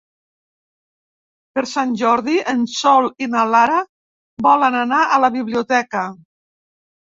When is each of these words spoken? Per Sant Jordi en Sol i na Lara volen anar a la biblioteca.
Per 1.59 1.63
Sant 1.73 1.93
Jordi 2.03 2.39
en 2.55 2.65
Sol 2.77 3.11
i 3.27 3.29
na 3.35 3.45
Lara 3.53 3.77
volen 4.49 4.81
anar 4.83 5.07
a 5.07 5.23
la 5.27 5.33
biblioteca. 5.41 6.11